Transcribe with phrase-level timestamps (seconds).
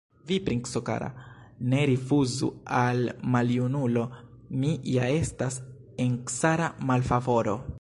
[0.29, 1.09] Vi, princo kara,
[1.73, 3.03] ne rifuzu al
[3.35, 4.07] maljunulo,
[4.63, 5.59] mi ja estas
[6.07, 7.61] en cara malfavoro!